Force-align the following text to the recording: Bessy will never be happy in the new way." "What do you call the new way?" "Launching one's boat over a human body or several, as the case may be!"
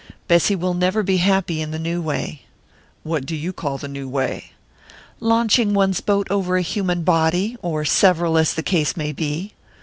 Bessy 0.27 0.55
will 0.55 0.73
never 0.73 1.03
be 1.03 1.17
happy 1.17 1.61
in 1.61 1.69
the 1.69 1.77
new 1.77 2.01
way." 2.01 2.41
"What 3.03 3.23
do 3.23 3.35
you 3.35 3.53
call 3.53 3.77
the 3.77 3.87
new 3.87 4.09
way?" 4.09 4.51
"Launching 5.19 5.75
one's 5.75 6.01
boat 6.01 6.25
over 6.31 6.57
a 6.57 6.63
human 6.63 7.03
body 7.03 7.55
or 7.61 7.85
several, 7.85 8.35
as 8.39 8.55
the 8.55 8.63
case 8.63 8.97
may 8.97 9.11
be!" 9.11 9.53